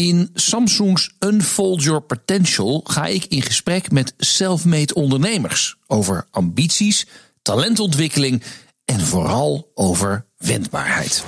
[0.00, 7.06] In Samsung's Unfold Your Potential ga ik in gesprek met self-made ondernemers over ambities,
[7.42, 8.42] talentontwikkeling
[8.84, 11.24] en vooral over wendbaarheid.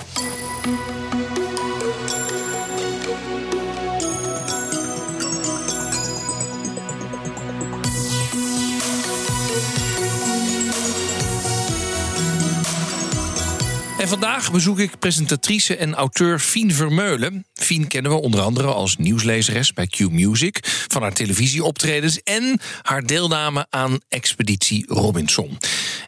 [14.03, 17.47] En vandaag bezoek ik presentatrice en auteur Fien Vermeulen.
[17.55, 23.03] Fien kennen we onder andere als nieuwslezeres bij Q Music, van haar televisieoptredens en haar
[23.07, 25.59] deelname aan Expeditie Robinson.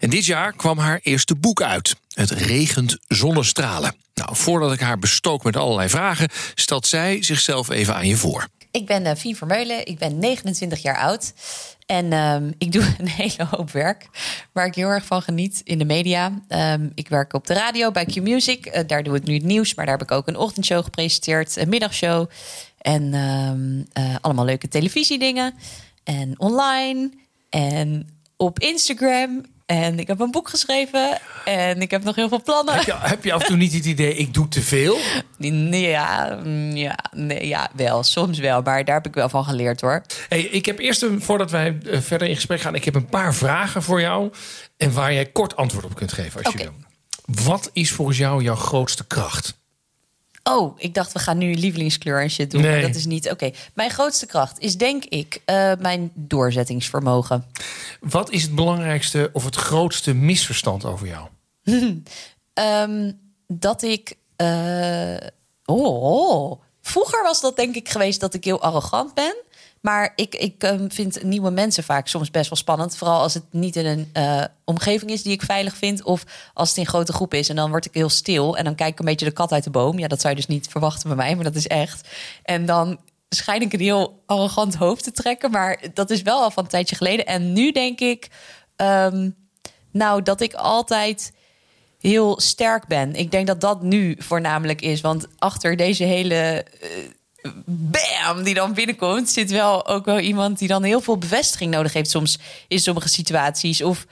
[0.01, 1.97] En dit jaar kwam haar eerste boek uit.
[2.15, 3.97] Het regent zonnestralen.
[4.15, 8.49] Nou, voordat ik haar bestook met allerlei vragen, stelt zij zichzelf even aan je voor.
[8.71, 11.33] Ik ben uh, Fien Vermeulen, ik ben 29 jaar oud.
[11.87, 14.09] En um, ik doe een hele hoop werk
[14.53, 16.33] waar ik heel erg van geniet in de media.
[16.49, 18.67] Um, ik werk op de radio bij Q Music.
[18.67, 21.57] Uh, daar doe ik nu het nieuws, maar daar heb ik ook een ochtendshow gepresenteerd,
[21.57, 22.31] een middagshow.
[22.79, 25.55] En um, uh, allemaal leuke televisiedingen.
[26.05, 27.11] En online.
[27.51, 29.45] En op Instagram.
[29.67, 31.19] En ik heb een boek geschreven.
[31.45, 32.75] En ik heb nog heel veel plannen.
[32.75, 34.99] Heb je, heb je af en toe niet het idee, ik doe te veel?
[35.39, 36.39] Ja,
[36.73, 38.03] ja, nee, ja, wel.
[38.03, 38.63] Soms wel.
[38.63, 40.03] Maar daar heb ik wel van geleerd hoor.
[40.29, 42.75] Hey, ik heb eerst, een, voordat wij uh, verder in gesprek gaan...
[42.75, 44.33] ik heb een paar vragen voor jou.
[44.77, 46.67] En waar jij kort antwoord op kunt geven als okay.
[46.67, 47.45] je wil.
[47.45, 49.64] Wat is volgens jou jouw grootste kracht?
[50.51, 52.61] Oh, ik dacht we gaan nu lievelingskleur en shit doen.
[52.61, 52.83] Nee.
[52.83, 53.25] Dat is niet.
[53.25, 53.55] Oké, okay.
[53.75, 57.47] mijn grootste kracht is denk ik uh, mijn doorzettingsvermogen.
[58.01, 61.29] Wat is het belangrijkste of het grootste misverstand over jou?
[62.55, 64.17] um, dat ik.
[64.37, 65.17] Uh,
[65.65, 69.35] oh, oh, vroeger was dat denk ik geweest dat ik heel arrogant ben.
[69.85, 72.97] Maar ik, ik um, vind nieuwe mensen vaak soms best wel spannend.
[72.97, 76.03] Vooral als het niet in een uh, omgeving is die ik veilig vind.
[76.03, 76.25] Of
[76.55, 77.49] als het in grote groep is.
[77.49, 78.57] En dan word ik heel stil.
[78.57, 79.99] En dan kijk ik een beetje de kat uit de boom.
[79.99, 81.35] Ja, dat zou je dus niet verwachten bij mij.
[81.35, 82.09] Maar dat is echt.
[82.43, 85.51] En dan schijn ik een heel arrogant hoofd te trekken.
[85.51, 87.27] Maar dat is wel al van een tijdje geleden.
[87.27, 88.29] En nu denk ik.
[88.77, 89.35] Um,
[89.91, 91.33] nou, dat ik altijd
[92.01, 93.15] heel sterk ben.
[93.15, 95.01] Ik denk dat dat nu voornamelijk is.
[95.01, 96.67] Want achter deze hele.
[96.83, 96.89] Uh,
[97.65, 101.93] bam, die dan binnenkomt, zit wel ook wel iemand die dan heel veel bevestiging nodig
[101.93, 102.39] heeft soms
[102.69, 103.83] in sommige situaties.
[103.83, 104.07] Of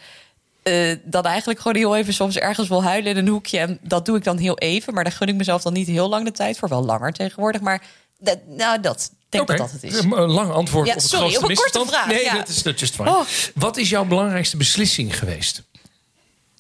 [0.63, 3.59] uh, dan eigenlijk gewoon heel even soms ergens wil huilen in een hoekje.
[3.59, 6.09] En dat doe ik dan heel even, maar daar gun ik mezelf dan niet heel
[6.09, 6.69] lang de tijd voor.
[6.69, 7.83] Wel langer tegenwoordig, maar
[8.19, 9.11] dat, nou dat.
[9.29, 9.57] Denk okay.
[9.57, 9.99] dat dat het is.
[9.99, 12.07] Een lang antwoord ja, op het sorry, grootste op een korte vraag.
[12.07, 12.37] Nee, ja.
[12.37, 13.11] dat is dat just fine.
[13.11, 13.27] Oh.
[13.55, 15.63] Wat is jouw belangrijkste beslissing geweest?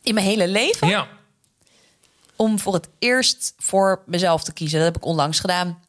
[0.03, 0.89] In mijn hele leven?
[0.89, 1.09] Ja.
[2.37, 4.79] Om voor het eerst voor mezelf te kiezen.
[4.79, 5.81] Dat heb ik onlangs gedaan.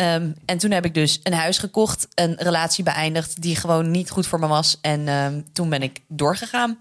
[0.00, 4.10] Um, en toen heb ik dus een huis gekocht, een relatie beëindigd die gewoon niet
[4.10, 4.78] goed voor me was.
[4.80, 6.78] En um, toen ben ik doorgegaan.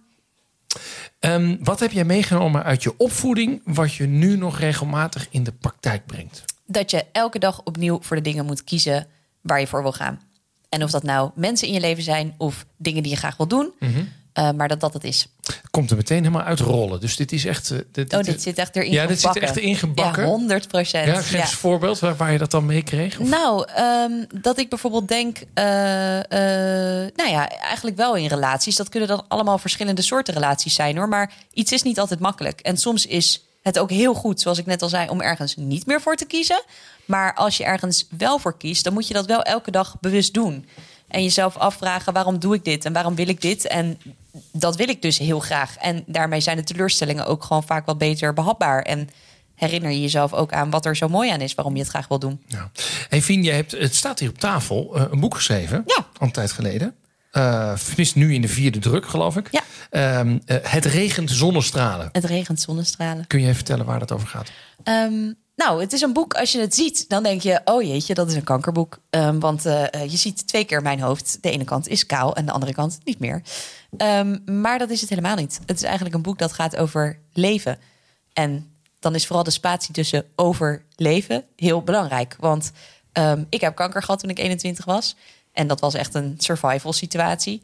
[1.20, 5.52] Um, wat heb jij meegenomen uit je opvoeding, wat je nu nog regelmatig in de
[5.52, 6.44] praktijk brengt?
[6.66, 9.08] Dat je elke dag opnieuw voor de dingen moet kiezen
[9.42, 10.22] waar je voor wil gaan.
[10.70, 13.48] En of dat nou mensen in je leven zijn of dingen die je graag wil
[13.48, 13.72] doen.
[13.80, 14.10] Mm -hmm.
[14.38, 15.28] Uh, maar dat dat het is.
[15.72, 17.00] Komt er meteen helemaal uitrollen.
[17.00, 17.72] Dus dit is echt.
[17.72, 18.92] Uh, dit, oh, dit zit echt erin.
[18.92, 20.24] Ja, dit zit echt erin gebakken.
[20.24, 21.08] Ja, 100 procent.
[21.08, 23.20] Ja, geef eens een voorbeeld waar, waar, je dat dan mee kreeg.
[23.20, 23.30] Of?
[23.30, 25.38] Nou, um, dat ik bijvoorbeeld denk.
[25.38, 25.64] Uh,
[27.16, 28.76] nou ja, eigenlijk wel in relaties.
[28.76, 31.10] Dat kunnen dan allemaal verschillende soorten relaties zijn hoor.
[31.10, 32.60] Maar iets is niet altijd makkelijk.
[32.60, 35.86] En soms is het ook heel goed, zoals ik net al zei, om ergens niet
[35.86, 36.64] meer voor te kiezen.
[37.06, 40.34] Maar als je ergens wel voor kiest, dan moet je dat wel elke dag bewust
[40.34, 40.66] doen.
[41.08, 43.68] En jezelf afvragen: waarom doe ik dit en waarom wil ik dit?
[43.68, 44.00] En
[44.52, 45.78] dat wil ik dus heel graag.
[45.78, 48.82] En daarmee zijn de teleurstellingen ook gewoon vaak wat beter behapbaar.
[48.82, 49.10] En
[49.56, 52.08] herinner je jezelf ook aan wat er zo mooi aan is, waarom je het graag
[52.08, 52.42] wil doen.
[52.48, 52.72] Ja.
[53.10, 55.96] Hey Fien, je hebt, het staat hier op tafel, uh, een boek geschreven, ja.
[56.18, 56.96] al een tijd geleden.
[57.32, 57.74] Uh,
[58.14, 59.50] nu in de vierde druk, geloof ik.
[59.52, 60.20] Ja.
[60.20, 62.10] Um, uh, het regent zonnestralen.
[62.12, 63.28] Het regent zonnestralen.
[63.28, 64.52] Kun je even vertellen waar dat over gaat?
[64.84, 67.62] Um, nou, het is een boek, als je het ziet, dan denk je...
[67.66, 69.00] oh jeetje, dat is een kankerboek.
[69.10, 71.38] Um, want uh, je ziet twee keer mijn hoofd.
[71.42, 73.42] De ene kant is kaal en de andere kant niet meer.
[73.98, 75.60] Um, maar dat is het helemaal niet.
[75.66, 77.80] Het is eigenlijk een boek dat gaat over leven.
[78.34, 82.36] En dan is vooral de spatie tussen overleven heel belangrijk.
[82.40, 82.72] Want
[83.14, 85.16] um, ik heb kanker gehad toen ik 21 was.
[85.52, 87.62] En dat was echt een survival situatie.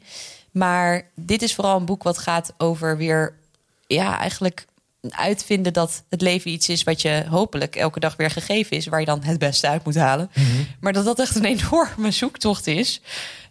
[0.50, 3.38] Maar dit is vooral een boek wat gaat over weer...
[3.86, 4.66] ja, eigenlijk
[5.10, 9.00] uitvinden dat het leven iets is wat je hopelijk elke dag weer gegeven is, waar
[9.00, 10.30] je dan het beste uit moet halen.
[10.34, 10.66] Mm -hmm.
[10.80, 13.00] Maar dat dat echt een enorme zoektocht is.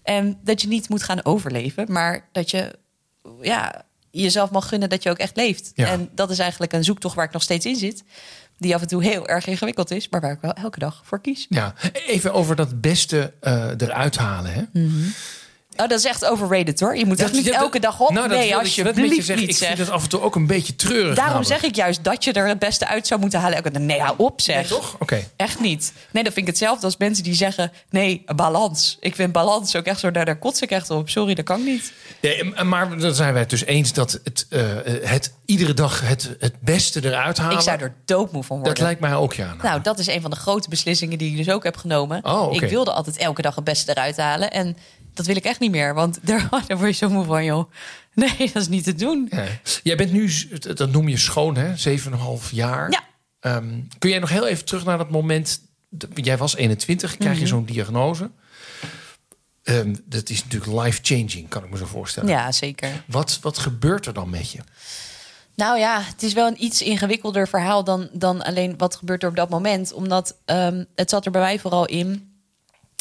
[0.03, 2.75] En dat je niet moet gaan overleven, maar dat je
[3.41, 5.71] ja, jezelf mag gunnen dat je ook echt leeft.
[5.75, 5.87] Ja.
[5.87, 8.03] En dat is eigenlijk een zoektocht waar ik nog steeds in zit.
[8.57, 11.21] Die af en toe heel erg ingewikkeld is, maar waar ik wel elke dag voor
[11.21, 11.45] kies.
[11.49, 14.53] Ja, even over dat beste uh, eruit halen.
[14.53, 14.61] Hè?
[14.71, 15.13] Mm -hmm.
[15.77, 16.97] Oh, dat is echt overrated hoor.
[16.97, 18.09] Je moet Dat- niet ja, dat- elke dag op.
[18.09, 21.15] Nou, dat nee, alsjeblieft niet Ik vind het af en toe ook een beetje treurig.
[21.15, 21.61] Daarom namelijk.
[21.61, 23.55] zeg ik juist dat je er het beste uit zou moeten halen.
[23.55, 23.81] elke dag.
[23.81, 24.55] Nee, hou op zeg.
[24.55, 24.95] Nee, toch?
[24.99, 25.23] Oké.
[25.35, 25.93] Echt niet.
[26.11, 27.71] Nee, dat vind ik hetzelfde als mensen die zeggen...
[27.89, 28.97] nee, balans.
[28.99, 30.11] Ik vind balans ook echt zo...
[30.11, 31.09] daar, daar kots ik echt op.
[31.09, 31.93] Sorry, dat kan niet.
[32.21, 34.61] Nee, maar dan zijn wij het dus eens dat het, eh,
[35.03, 37.57] het iedere dag het, het beste eruit halen.
[37.57, 38.73] Ik zou er doodmoe van worden.
[38.75, 39.55] Dat lijkt mij ook, ja.
[39.61, 42.25] Nou, dat is een van de grote beslissingen die ik dus ook heb genomen.
[42.25, 42.53] Oh.
[42.53, 44.51] Ik wilde altijd elke dag het beste eruit halen.
[44.51, 44.77] En
[45.13, 45.93] dat wil ik echt niet meer.
[45.93, 47.71] Want daar, daar word je zo moe van, joh.
[48.13, 49.31] Nee, dat is niet te doen.
[49.83, 50.31] Jij bent nu,
[50.73, 51.73] dat noem je schoon, hè?
[51.99, 52.91] 7,5 jaar.
[52.91, 53.03] Ja.
[53.39, 55.61] Ehm, kun jij nog heel even terug naar dat moment...
[56.15, 57.41] Jij was 21, krijg Mhm.
[57.41, 58.31] je zo'n diagnose.
[59.63, 62.29] Ehm, dat is natuurlijk life-changing, kan ik me zo voorstellen.
[62.29, 63.03] Ja, zeker.
[63.07, 64.59] Wat, wat gebeurt er dan met je?
[65.55, 69.29] Nou ja, het is wel een iets ingewikkelder verhaal dan, dan alleen wat gebeurt er
[69.29, 69.93] op dat moment.
[69.93, 72.32] Omdat ehm, het zat er bij mij vooral in.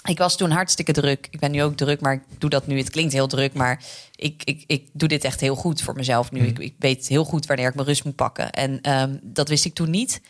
[0.04, 1.28] Ik was toen hartstikke druk.
[1.30, 2.78] Ik ben nu ook druk, maar ik doe dat nu.
[2.78, 3.82] Het klinkt heel druk, maar
[4.16, 6.46] ik, ik, ik doe dit echt heel goed voor mezelf nu.
[6.46, 8.50] Ik, ik weet heel goed wanneer ik mijn rust moet pakken.
[8.50, 10.20] En ehm, dat wist ik toen niet.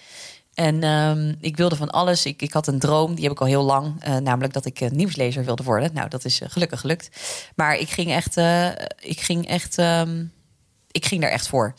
[0.54, 2.24] En ehm, ik wilde van alles.
[2.26, 4.02] Ik, ik had een droom, die heb ik al heel lang.
[4.02, 5.90] eh, namelijk dat ik eh, nieuwslezer wilde worden.
[5.94, 7.08] Nou, dat is eh, gelukkig gelukt.
[7.56, 8.36] Maar ik ging echt,
[9.00, 10.24] ik ging echt, ehm,
[10.90, 11.74] ik ging daar echt voor.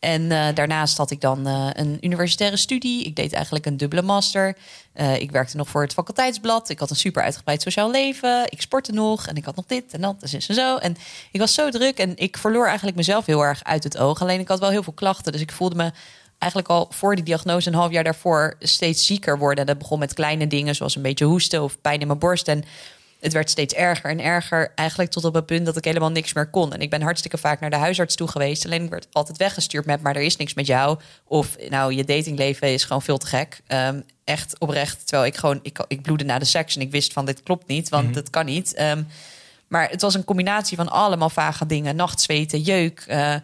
[0.00, 3.04] En eh, daarnaast had ik dan eh, een universitaire studie.
[3.04, 4.56] Ik deed eigenlijk een dubbele master.
[4.92, 6.68] Eh, ik werkte nog voor het faculteitsblad.
[6.68, 8.44] Ik had een super uitgebreid sociaal leven.
[8.48, 10.76] Ik sportte nog en ik had nog dit en dat en en zo.
[10.76, 10.96] En
[11.30, 14.20] ik was zo druk en ik verloor eigenlijk mezelf heel erg uit het oog.
[14.20, 15.32] Alleen ik had wel heel veel klachten.
[15.32, 15.92] Dus ik voelde me
[16.38, 19.66] eigenlijk al voor die diagnose, een half jaar daarvoor, steeds zieker worden.
[19.66, 22.48] Dat begon met kleine dingen, zoals een beetje hoesten of pijn in mijn borst.
[22.48, 22.64] En
[23.20, 24.72] het werd steeds erger en erger.
[24.74, 26.72] Eigenlijk tot op het punt dat ik helemaal niks meer kon.
[26.72, 28.64] En ik ben hartstikke vaak naar de huisarts toe geweest.
[28.64, 30.98] Alleen ik werd altijd weggestuurd met, maar er is niks met jou.
[31.24, 33.60] Of nou, je datingleven is gewoon veel te gek.
[33.66, 35.06] Ehm, echt oprecht.
[35.06, 37.66] Terwijl ik gewoon, ik, ik bloedde na de seks en ik wist van dit klopt
[37.66, 38.74] niet, want het kan niet.
[38.74, 39.02] Ehm,
[39.68, 41.96] maar het was een combinatie van allemaal vage dingen.
[41.96, 43.34] Nachtzweten, jeuk, eh,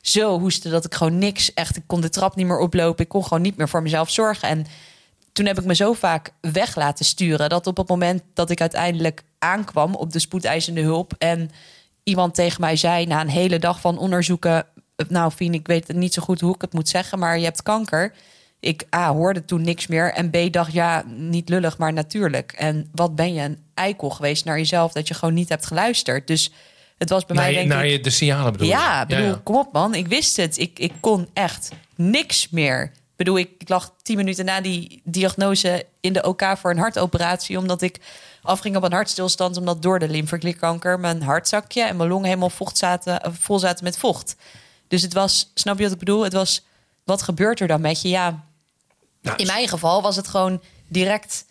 [0.00, 1.54] zo hoesten dat ik gewoon niks...
[1.54, 3.04] Echt, ik kon de trap niet meer oplopen.
[3.04, 4.48] Ik kon gewoon niet meer voor mezelf zorgen.
[4.48, 4.66] En
[5.32, 7.48] toen heb ik me zo vaak weg laten sturen...
[7.48, 11.14] dat op het moment dat ik uiteindelijk aankwam op de spoedeisende hulp...
[11.18, 11.50] en
[12.02, 14.66] iemand tegen mij zei na een hele dag van onderzoeken...
[15.08, 17.18] nou, Fien, ik weet niet zo goed hoe ik het moet zeggen...
[17.18, 18.14] maar je hebt kanker.
[18.60, 20.12] Ik A, hoorde toen niks meer.
[20.12, 22.52] En B, dacht, ja, niet lullig, maar natuurlijk.
[22.52, 24.92] En wat ben je een eikel geweest naar jezelf...
[24.92, 26.26] dat je gewoon niet hebt geluisterd.
[26.26, 26.52] Dus
[26.98, 27.90] het was bij Naar, mij, je, denk naar ik...
[27.90, 28.68] je de signalen bedoel?
[28.68, 29.94] Ja, bedoel, kom op man.
[29.94, 30.58] Ik wist het.
[30.58, 32.92] Ik, ik kon echt niks meer.
[33.22, 36.78] Ik bedoel, ik, ik lag tien minuten na die diagnose in de OK voor een
[36.78, 37.58] hartoperatie.
[37.58, 38.00] Omdat ik
[38.42, 39.56] afging op een hartstilstand.
[39.56, 43.84] Omdat door de lymfeklierkanker mijn hartzakje en mijn longen helemaal vocht zaten, eh, vol zaten
[43.84, 44.36] met vocht.
[44.88, 46.22] Dus het was, snap je wat ik bedoel?
[46.22, 46.64] Het was,
[47.04, 48.08] wat gebeurt er dan met je?
[48.08, 48.44] Ja,
[49.20, 51.44] Nou, in mijn geval was het gewoon direct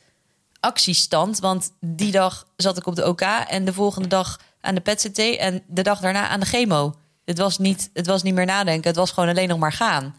[0.59, 1.39] actiestand.
[1.39, 5.19] Want die dag zat ik op de OK en de volgende dag aan de PET-CT
[5.19, 6.95] en de dag daarna aan de chemo.
[7.25, 10.15] Het was, niet, het was niet meer nadenken, het was gewoon alleen nog maar gaan.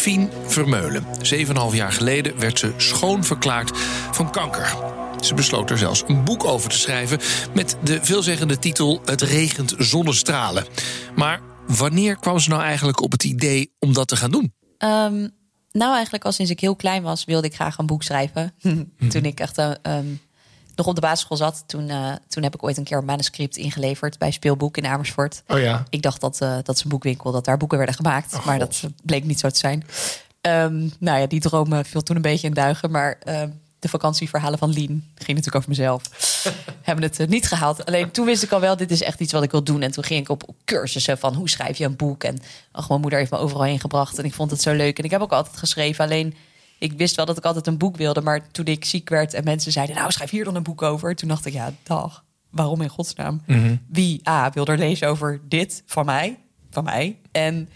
[0.00, 1.04] Fien Vermeulen.
[1.04, 3.78] 7,5 jaar geleden werd ze schoon verklaard
[4.12, 4.76] van kanker.
[5.20, 7.18] Ze besloot er zelfs een boek over te schrijven
[7.54, 10.64] met de veelzeggende titel Het regent zonnestralen.
[11.14, 14.52] Maar wanneer kwam ze nou eigenlijk op het idee om dat te gaan doen?
[14.78, 15.28] Ehm,
[15.72, 18.54] nou, eigenlijk al sinds ik heel klein was, wilde ik graag een boek schrijven.
[19.12, 20.06] toen ik echt ehm,
[20.74, 23.56] nog op de basisschool zat, toen, eh, toen heb ik ooit een keer een manuscript
[23.56, 25.42] ingeleverd bij Speelboek in Amersfoort.
[25.48, 25.84] Oh ja.
[25.90, 28.34] Ik dacht dat, eh, dat is een boekwinkel, dat daar boeken werden gemaakt.
[28.34, 28.80] Oh, maar God.
[28.80, 29.84] dat bleek niet zo te zijn.
[30.40, 32.90] Ehm, nou ja, die droom viel toen een beetje in duigen.
[32.90, 33.48] Maar ehm,
[33.80, 36.02] de vakantieverhalen van Lien ging natuurlijk over mezelf.
[36.82, 37.86] Hebben het eh, niet gehaald.
[37.86, 39.82] Alleen toen wist ik al wel, dit is echt iets wat ik wil doen.
[39.82, 42.24] En toen ging ik op cursussen van hoe schrijf je een boek.
[42.24, 42.38] En
[42.72, 44.18] ach, mijn moeder heeft me overal heen gebracht.
[44.18, 44.98] En ik vond het zo leuk.
[44.98, 46.04] En ik heb ook altijd geschreven.
[46.04, 46.34] Alleen
[46.80, 48.20] ik wist wel dat ik altijd een boek wilde.
[48.20, 51.14] Maar toen ik ziek werd en mensen zeiden, nou schrijf hier dan een boek over.
[51.14, 52.24] Toen dacht ik, ja, dag.
[52.50, 53.42] Waarom in godsnaam?
[53.88, 56.38] Wie A wil er lezen over dit van mij?
[56.70, 57.18] Van mij.
[57.32, 57.68] En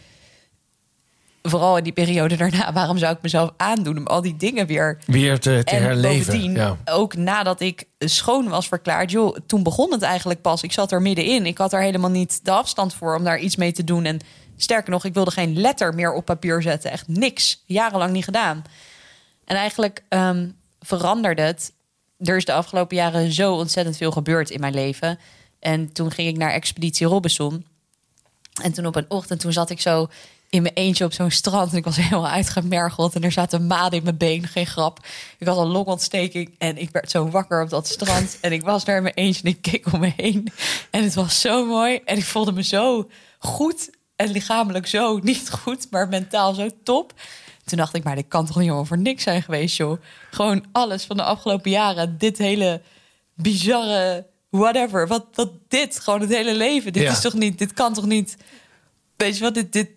[1.43, 4.99] vooral in die periode daarna, waarom zou ik mezelf aandoen om al die dingen weer
[5.07, 6.53] Weer te, te en herleven.
[6.53, 6.77] ja.
[6.85, 10.63] ook nadat ik schoon was verklaard, joh, toen begon het eigenlijk pas.
[10.63, 11.47] Ik zat er middenin.
[11.47, 14.05] Ik had er helemaal niet de afstand voor om daar iets mee te doen.
[14.05, 14.19] En
[14.57, 16.91] sterker nog, ik wilde geen letter meer op papier zetten.
[16.91, 17.63] Echt niks.
[17.67, 18.63] Jarenlang niet gedaan.
[19.45, 20.49] En eigenlijk ehm,
[20.81, 21.73] veranderde het.
[22.19, 25.19] Er is de afgelopen jaren zo ontzettend veel gebeurd in mijn leven.
[25.59, 27.67] En toen ging ik naar Expeditie Robinson.
[28.63, 30.09] En toen op een ochtend, toen zat ik zo
[30.55, 31.71] in mijn eentje op zo'n strand.
[31.71, 33.15] En ik was helemaal uitgemergeld.
[33.15, 35.07] En er zaten maden in mijn been, geen grap.
[35.39, 38.39] Ik had een longontsteking en ik werd zo wakker op dat strand.
[38.41, 40.49] En ik was daar in mijn eentje en ik keek om me heen.
[40.91, 42.01] En het was zo mooi.
[42.05, 43.91] En ik voelde me zo goed.
[44.17, 47.13] En lichamelijk zo niet goed, maar mentaal zo top.
[47.65, 50.01] Toen dacht ik, maar dit kan toch niet over niks zijn geweest, joh.
[50.31, 52.19] Gewoon alles van de afgelopen jaren.
[52.19, 52.81] Dit hele
[53.35, 55.07] bizarre whatever.
[55.07, 56.93] Wat, wat dit, gewoon het hele leven.
[56.93, 57.11] Dit Ja.
[57.13, 58.37] is toch niet, dit kan toch niet...
[59.17, 59.89] Weet je wat, dit, dit,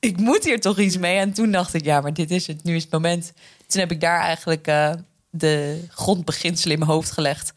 [0.00, 1.16] ik moet hier toch iets mee.
[1.18, 2.64] En toen dacht ik, ja, maar dit is het.
[2.64, 3.32] Nu is het moment.
[3.66, 4.92] Toen heb ik daar eigenlijk eh,
[5.30, 7.52] de grondbeginselen in mijn hoofd gelegd.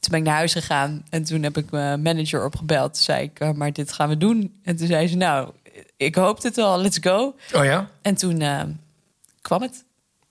[0.00, 2.94] Toen ben ik naar huis gegaan en toen heb ik mijn manager opgebeld.
[2.94, 4.60] Toen zei ik, eh, maar dit gaan we doen.
[4.62, 5.50] En toen zei ze, nou,
[5.96, 7.34] ik hoop het wel, let's go.
[7.54, 7.90] Oh ja?
[8.02, 8.62] En toen eh,
[9.40, 9.84] kwam het.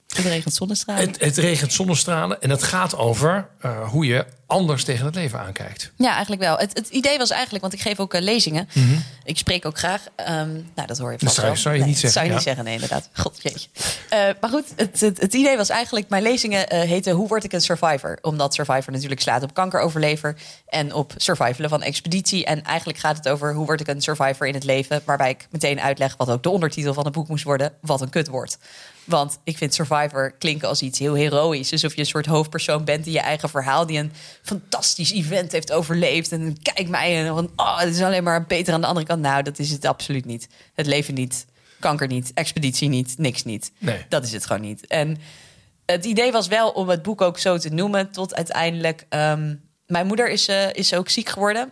[0.08, 1.08] Het regent zonnestralen.
[1.08, 5.40] Het, het regent zonnestralen en het gaat over eh, hoe je anders tegen het leven
[5.40, 5.92] aankijkt.
[5.98, 6.58] Ja, eigenlijk wel.
[6.58, 8.68] Het, het idee was eigenlijk, want ik geef ook eh, lezingen.
[9.24, 10.02] Ik spreek ook graag.
[10.16, 11.62] Ehm, nou, dat hoor je vast zou je- wel.
[11.62, 12.36] zou je Nee, niet dat zeggen, Zou je ja.
[12.36, 13.10] niet zeggen, nee, inderdaad.
[13.24, 13.68] God, jeetje.
[14.10, 16.10] Eh, maar goed, het, het, het idee was eigenlijk...
[16.10, 18.18] Mijn lezingen eh, heten Hoe word ik een survivor?
[18.22, 20.36] Omdat survivor natuurlijk slaat op kankeroverlever...
[20.68, 22.46] en op survivalen van expeditie.
[22.46, 25.02] En eigenlijk gaat het over hoe word ik een survivor in het leven...
[25.06, 27.74] waarbij ik meteen uitleg wat ook de ondertitel van het boek moest worden...
[27.82, 28.58] wat een kutwoord.
[29.06, 31.72] Want ik vind survivor klinken als iets heel heroïs.
[31.72, 33.86] Alsof je een soort hoofdpersoon bent die je eigen verhaal...
[33.86, 36.32] die een fantastisch event heeft overleefd.
[36.32, 39.22] En kijk mij, en van, oh, het is alleen maar beter aan de andere kant.
[39.22, 40.48] Nou, dat is het absoluut niet.
[40.74, 41.46] Het leven niet,
[41.80, 43.72] kanker niet, expeditie niet, niks niet.
[43.78, 44.06] Nee.
[44.10, 44.88] Dat is het gewoon niet.
[44.88, 45.18] En
[45.86, 48.12] het idee was wel om het boek ook zo te noemen...
[48.12, 49.06] tot uiteindelijk...
[49.10, 49.54] ehm,
[49.88, 51.72] mijn moeder is, eh, is ook ziek geworden.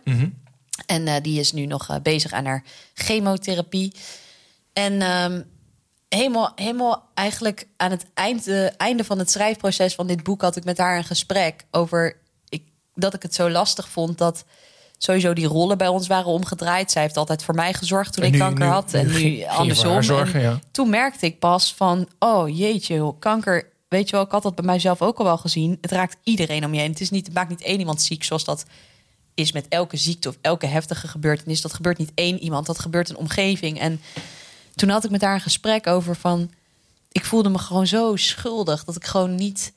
[0.86, 2.64] En eh, die is nu nog eh, bezig aan haar
[2.94, 3.92] chemotherapie.
[4.72, 5.42] En ehm,
[6.14, 10.64] helemaal, helemaal eigenlijk aan het einde, einde van het schrijfproces van dit boek had ik
[10.64, 12.16] met haar een gesprek over
[12.48, 12.62] ik,
[12.94, 14.44] dat ik het zo lastig vond dat
[14.98, 16.90] sowieso die rollen bij ons waren omgedraaid.
[16.90, 19.44] Zij heeft altijd voor mij gezorgd toen En ik kanker nu- had nu en nu
[19.44, 20.02] andersom.
[20.02, 20.58] zorgen, En ja.
[20.70, 23.72] Toen merkte ik pas van, oh jeetje, kanker.
[23.88, 25.78] Weet je wel, ik had dat bij mijzelf ook al wel gezien.
[25.80, 26.90] Het raakt iedereen om je heen.
[26.90, 28.64] Het, is niet, het maakt niet één iemand ziek, zoals dat
[29.34, 31.60] is met elke ziekte of elke heftige gebeurtenis.
[31.60, 33.78] Dat gebeurt niet één iemand, dat gebeurt een omgeving.
[33.80, 34.00] En
[34.74, 36.50] toen had ik met haar een gesprek over van...
[37.12, 39.72] Ik voelde me gewoon zo schuldig dat ik gewoon niet...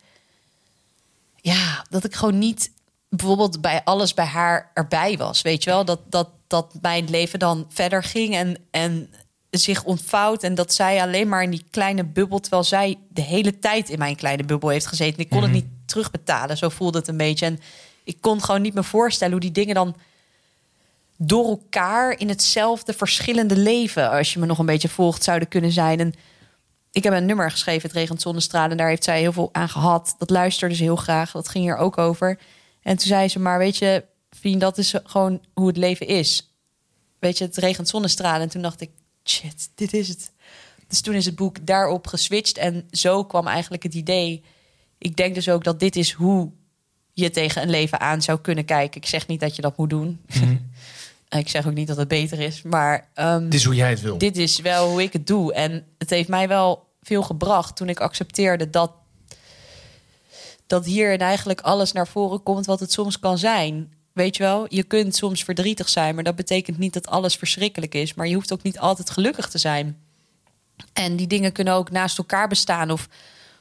[1.35, 2.71] Ja, dat ik gewoon niet
[3.09, 5.41] bijvoorbeeld bij alles bij haar erbij was.
[5.41, 9.13] Weet je wel, dat, dat, dat mijn leven dan verder ging en, en
[9.49, 10.43] zich ontvouwt.
[10.43, 12.39] En dat zij alleen maar in die kleine bubbel...
[12.39, 15.19] terwijl zij de hele tijd in mijn kleine bubbel heeft gezeten.
[15.19, 17.45] Ik kon het niet terugbetalen, zo voelde het een beetje.
[17.45, 17.59] En
[18.03, 19.95] ik kon gewoon niet me voorstellen hoe die dingen dan
[21.17, 25.71] door elkaar in hetzelfde verschillende leven, als je me nog een beetje volgt, zouden kunnen
[25.71, 25.99] zijn.
[25.99, 26.13] En
[26.91, 28.71] ik heb een nummer geschreven, Het regent zonnestralen.
[28.71, 30.15] En daar heeft zij heel veel aan gehad.
[30.17, 31.31] Dat luisterde ze heel graag.
[31.31, 32.39] Dat ging hier ook over.
[32.81, 36.53] En toen zei ze, maar weet je, Fien, dat is gewoon hoe het leven is.
[37.19, 38.41] Weet je, het regent zonnestralen.
[38.41, 38.89] En toen dacht ik,
[39.23, 40.31] shit, dit is het.
[40.87, 42.57] Dus toen is het boek daarop geswitcht.
[42.57, 44.43] En zo kwam eigenlijk het idee.
[44.97, 46.51] Ik denk dus ook dat dit is hoe
[47.13, 49.01] je tegen een leven aan zou kunnen kijken.
[49.01, 50.19] Ik zeg niet dat je dat moet doen.
[51.29, 52.61] ik zeg ook niet dat het beter is.
[52.61, 54.17] Maar ehm, Dit is hoe jij het wil.
[54.17, 55.53] dit is wel hoe ik het doe.
[55.53, 58.91] En het heeft mij wel veel gebracht toen ik accepteerde dat,
[60.67, 63.93] dat hierin eigenlijk alles naar voren komt wat het soms kan zijn.
[64.13, 67.95] Weet je wel, je kunt soms verdrietig zijn, maar dat betekent niet dat alles verschrikkelijk
[67.95, 68.13] is.
[68.13, 70.01] Maar je hoeft ook niet altijd gelukkig te zijn.
[70.93, 73.07] En die dingen kunnen ook naast elkaar bestaan of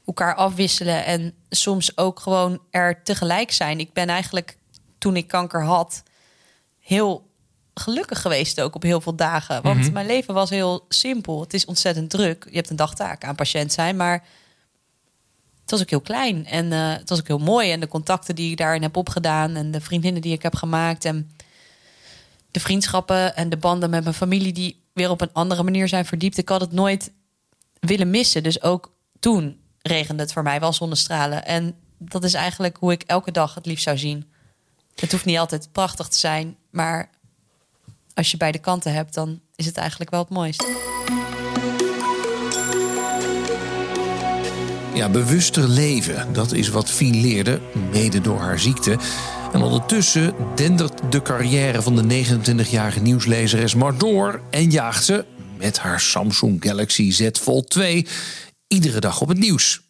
[0.07, 1.05] elkaar afwisselen.
[1.05, 3.79] En soms ook gewoon er tegelijk zijn.
[3.81, 4.57] Ik ben eigenlijk,
[4.99, 6.03] toen ik kanker had,
[6.81, 7.26] heel
[7.81, 9.63] gelukkig geweest ook op heel veel dagen.
[9.63, 11.41] Want mijn leven was heel simpel.
[11.41, 12.47] Het is ontzettend druk.
[12.51, 14.25] Je hebt een dagtaak aan patiënt zijn, maar
[15.61, 16.47] het was ook heel klein.
[16.47, 17.71] En eh, het was ook heel mooi.
[17.73, 21.05] En de contacten die ik daarin heb opgedaan en de vriendinnen die ik heb gemaakt
[21.05, 21.31] en
[22.51, 26.07] de vriendschappen en de banden met mijn familie die weer op een andere manier zijn
[26.07, 26.39] verdiept.
[26.39, 27.13] Ik had het nooit
[27.81, 28.43] willen missen.
[28.43, 31.47] Dus ook toen regende het voor mij wel zonnestralen.
[31.47, 34.31] En dat is eigenlijk hoe ik elke dag het liefst zou zien.
[34.95, 37.11] Het hoeft niet altijd prachtig te zijn, maar
[38.17, 40.67] als je beide kanten hebt, dan is het eigenlijk wel het mooist.
[44.95, 48.99] Ja, bewuster leven, dat is wat Fien leerde, mede door haar ziekte.
[49.53, 54.41] En ondertussen dendert de carrière van de 29-jarige nieuwslezeres maar door...
[54.51, 55.25] en jaagt ze,
[55.59, 58.07] met haar Samsung Galaxy Z Fold 2,
[58.67, 59.81] iedere dag op het nieuws.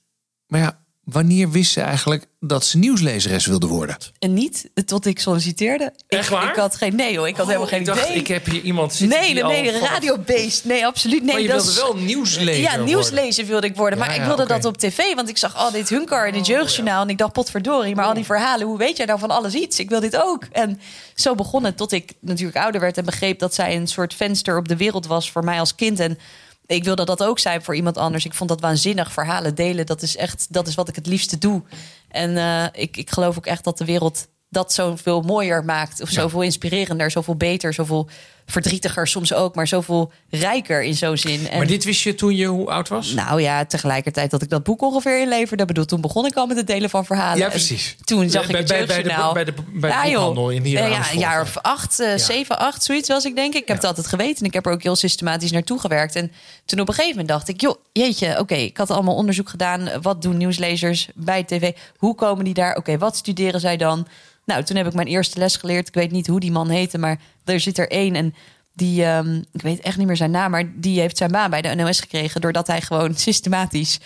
[0.46, 3.96] Maar ja, wanneer wist ze eigenlijk dat ze nieuwslezeres wilde worden?
[4.18, 5.92] En niet tot ik solliciteerde.
[6.08, 6.48] Echt ik, waar?
[6.48, 8.16] Ik had geen nee hoor, ik had helemaal geen ik dacht, idee.
[8.16, 10.64] ik heb hier iemand zitten nee, die nee, al nee, radiobeest.
[10.64, 11.22] Nee, absoluut.
[11.22, 13.98] Nee, Maar je dat wilde wel nieuwslezer Ja, nieuwslezer wilde ik worden.
[13.98, 14.42] Ja, Maar ik wilde.
[14.42, 17.02] Oh, dat op tv, want ik zag al dit Hunkar in het jeugdjournaal.
[17.02, 19.78] En ik dacht, potverdorie, maar al die verhalen, hoe weet jij nou van alles iets?
[19.78, 20.44] Ik wil dit ook.
[20.52, 20.80] En
[21.14, 24.56] zo begon het tot ik natuurlijk ouder werd en begreep dat zij een soort venster
[24.56, 26.00] op de wereld was voor mij als kind.
[26.00, 26.18] En
[26.66, 28.24] ik wilde dat ook zijn voor iemand anders.
[28.24, 29.86] Ik vond dat waanzinnig, verhalen delen.
[29.86, 31.62] Dat is echt, dat is wat ik het liefste doe.
[32.08, 36.00] En eh, ik, ik geloof ook echt dat de wereld dat zoveel mooier maakt.
[36.00, 38.08] Of zoveel inspirerender, zoveel beter, zoveel
[38.46, 41.48] verdrietiger soms ook, maar zoveel rijker in zo'n zin.
[41.48, 43.12] En, Maar dit wist je toen je hoe oud was?
[43.12, 45.64] nou ja, tegelijkertijd dat ik dat boek ongeveer inleverde.
[45.64, 47.38] Bedoel, toen begon ik al met het delen van verhalen.
[47.38, 47.96] Ja, En precies.
[48.04, 50.52] Toen zag ik Bij- het bij- de- bij de- bij de Ja, joh.
[50.52, 53.60] in hier Ja, een jaar of acht, eh, zeven, acht, zoiets was ik denk ik.
[53.60, 53.74] Ik heb Ja.
[53.74, 54.38] het altijd geweten.
[54.40, 56.16] En ik heb er ook heel systematisch naartoe gewerkt.
[56.16, 56.32] En
[56.64, 59.88] toen op een gegeven moment dacht ik, joh, jeetje, oké, ik had allemaal onderzoek gedaan.
[60.02, 61.72] Wat doen nieuwslezers bij tv?
[61.96, 62.76] Hoe komen die daar?
[62.76, 64.06] Oké, wat studeren zij dan?
[64.44, 65.88] Nou, toen heb ik mijn eerste les geleerd.
[65.88, 68.14] Ik weet niet hoe die man heette, maar er zit er één.
[68.14, 68.34] En
[68.72, 71.62] die, ehm, ik weet echt niet meer zijn naam, maar die heeft zijn baan bij
[71.62, 72.40] de NOS gekregen.
[72.40, 73.98] Doordat hij gewoon systematisch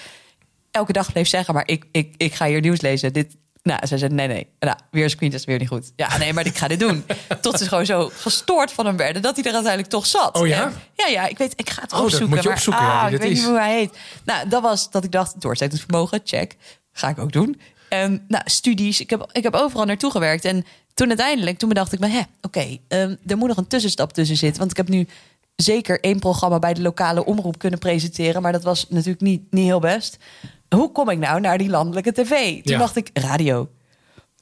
[0.70, 3.12] elke dag bleef zeggen: Maar ik, ik, ik ga hier nieuws lezen.
[3.12, 4.46] Dit, nou, ze zei: Nee, nee.
[4.58, 5.92] Nou, weer dat is weer niet goed.
[5.96, 7.04] Ja, nee, maar ik ga dit doen.
[7.40, 10.36] Tot ze gewoon zo gestoord van hem werden dat hij er uiteindelijk toch zat.
[10.36, 10.64] Oh ja?
[10.64, 12.28] En- ja, ja, ik weet, ik ga het Oh, dat opzoeken.
[12.28, 13.38] moet je maar, opzoeken, ja, ah, ik weet is.
[13.38, 13.98] niet hoe hij heet.
[14.24, 16.56] Nou, dat was dat ik dacht: doorzettingsvermogen, check.
[16.92, 17.60] Ga ik ook doen.
[17.88, 20.44] En nou, studies, ik heb, ik heb overal naartoe gewerkt.
[20.44, 20.64] En
[21.00, 24.36] toen uiteindelijk, toen bedacht ik me, hè, oké, ehm, er moet nog een tussenstap tussen
[24.36, 24.58] zitten.
[24.58, 25.06] Want ik heb nu
[25.56, 28.42] zeker één programma bij de lokale omroep kunnen presenteren.
[28.42, 30.16] Maar dat was natuurlijk niet, niet heel best.
[30.68, 32.62] Hoe kom ik nou naar die landelijke tv?
[32.62, 32.78] Toen Ja.
[32.78, 33.68] dacht ik, radio.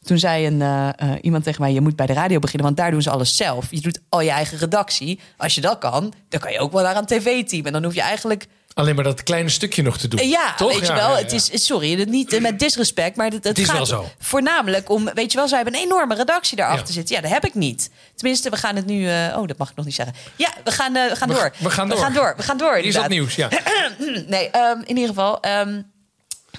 [0.02, 2.76] Toen zei een, eh, eh, iemand tegen mij: Je moet bij de radio beginnen, want
[2.78, 3.70] daar doen ze alles zelf.
[3.70, 5.20] Je doet al je eigen redactie.
[5.36, 7.66] Als je dat kan, dan kan je ook wel naar een tv-team.
[7.66, 8.46] En dan hoef je eigenlijk
[8.78, 10.20] Alleen maar dat kleine stukje nog te doen.
[10.20, 10.72] eh, Ja, Toch?
[10.72, 10.96] weet je wel.
[11.10, 11.22] ja, ja.
[11.22, 14.08] Het is, sorry, niet eh, met disrespect, maar het, gaat wel zo.
[14.18, 17.14] voornamelijk om, weet je wel, zij hebben een enorme redactie daarachter zitten.
[17.16, 17.90] Ja, dat heb ik niet.
[18.14, 20.14] Tenminste, we gaan het nu, eh, oh, dat mag ik nog niet zeggen.
[20.36, 21.52] Ja, we gaan, eh, we gaan We- door.
[21.58, 21.96] we gaan door.
[21.98, 22.34] We gaan door.
[22.36, 22.74] We gaan door.
[22.74, 23.48] Hier is dat nieuws, ja.
[24.26, 25.40] Nee, ehm, in ieder geval.
[25.40, 25.82] ehm,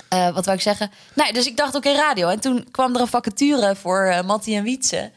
[0.10, 0.92] eh, wat wou ik zeggen?
[1.14, 2.28] Nee, dus ik dacht, oké, radio.
[2.30, 5.12] En toen kwam er een vacature voor eh Mattie en Wietse.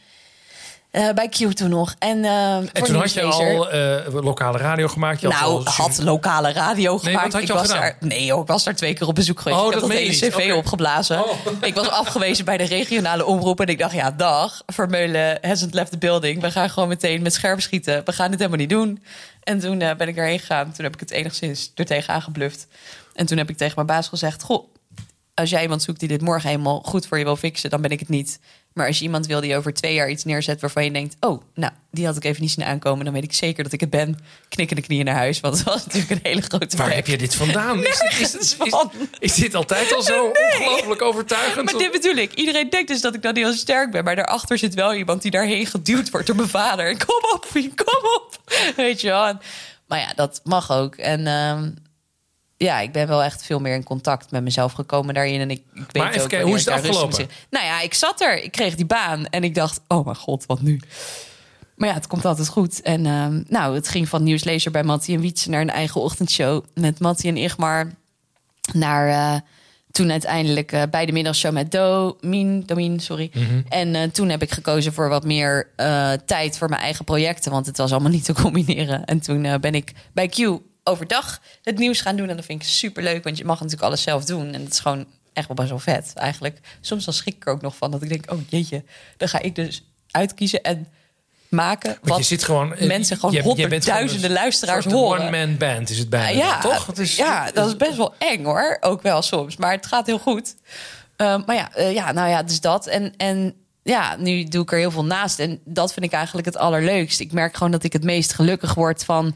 [0.92, 1.94] Eh, bij Q toen nog.
[1.98, 5.20] En, eh, En toen had je al eh, lokale radio gemaakt.
[5.20, 7.22] Je had Nou, al- had lokale radio gemaakt.
[7.22, 7.80] wat had je ik was gedaan?
[7.80, 9.60] daar, nee, joh, ik was daar twee keer op bezoek geweest.
[9.60, 10.34] Oh, ik heb dat dat hele je niet.
[10.34, 11.24] cv opgeblazen.
[11.24, 11.36] Oh.
[11.60, 13.60] Ik was afgewezen bij de regionale omroep.
[13.60, 14.62] En ik dacht, ja, dag.
[14.66, 16.40] Vermeulen hasn't left the building.
[16.40, 18.02] We gaan gewoon meteen met scherp schieten.
[18.04, 19.02] We gaan dit helemaal niet doen.
[19.42, 20.72] En toen ben ik erheen gegaan.
[20.72, 22.66] Toen heb ik het enigszins er aangebluft.
[23.14, 24.42] En toen heb ik tegen mijn baas gezegd...
[24.42, 24.70] Goh,
[25.34, 27.90] als jij iemand zoekt die dit morgen helemaal goed voor je wil fixen, dan ben
[27.90, 28.38] ik het niet.
[28.74, 31.42] Maar als je iemand wil die over twee jaar iets neerzet waarvan je denkt: Oh,
[31.54, 33.90] nou, die had ik even niet zien aankomen, dan weet ik zeker dat ik het
[33.90, 34.18] ben.
[34.48, 37.34] Knikkende knieën naar huis, want het was natuurlijk een hele grote Waar heb je dit
[37.34, 37.84] vandaan?
[37.84, 38.90] is, dit, is, dit- is, van.
[39.18, 41.64] is dit altijd al zo ongelooflijk overtuigend?
[41.72, 42.32] Maar dit bedoel ik.
[42.34, 44.04] Iedereen denkt dus dat ik dan heel sterk ben.
[44.04, 46.96] Maar daarachter zit wel iemand die daarheen geduwd wordt door mijn vader.
[47.06, 48.40] Kom op, kom op.
[48.76, 49.38] Weet je wel.
[49.86, 50.94] Maar ja, dat mag ook.
[50.96, 51.70] En ehm,
[52.62, 55.40] ja, ik ben wel echt veel meer in contact met mezelf gekomen daarin.
[55.40, 57.28] En ik, ik weet Maar even ook kijken, hoe is het afgelopen?
[57.50, 58.42] Nou ja, ik zat er.
[58.42, 59.26] Ik kreeg die baan.
[59.26, 60.80] En ik dacht, oh mijn god, wat nu?
[61.76, 62.82] Maar ja, het komt altijd goed.
[62.82, 65.50] En ehm, nou, het ging van nieuwslezer bij Mattie en Wietse...
[65.50, 67.90] naar een eigen ochtendshow met Mattie en Igmar.
[68.72, 69.40] Naar eh,
[69.90, 73.30] toen uiteindelijk eh, bij de middagshow met Do, Mien, Domien, sorry.
[73.68, 75.70] En eh, toen heb ik gekozen voor wat meer
[76.26, 77.52] tijd voor mijn eigen projecten.
[77.52, 79.04] Want het was allemaal niet te combineren.
[79.04, 82.28] En toen ben ik bij Q overdag het nieuws gaan doen.
[82.28, 84.52] En dat vind ik super leuk, want je mag natuurlijk alles zelf doen.
[84.54, 86.58] En het is gewoon echt wel best wel vet eigenlijk.
[86.80, 88.84] Soms dan schrik ik er ook nog van dat ik denk, oh jeetje,
[89.16, 90.86] dan ga ik dus uitkiezen en
[91.48, 92.74] maken Want wat je zit gewoon...
[92.74, 95.20] eh, mensen gewoon je- je bent gewoon honderdduizenden luisteraars horen.
[95.20, 96.86] one-man band is het bijna, Ja, toch?
[96.86, 98.76] Het is, ja, dat is best wel eng hoor.
[98.80, 99.56] Ook wel soms.
[99.56, 100.54] Maar het gaat heel goed.
[101.16, 102.86] Ehm, maar ja, eh, ja, nou ja, dus dat.
[102.86, 105.38] En, en ja, nu doe ik er heel veel naast.
[105.38, 107.20] En dat vind ik eigenlijk het allerleukst.
[107.20, 109.34] Ik merk gewoon dat ik het meest gelukkig word van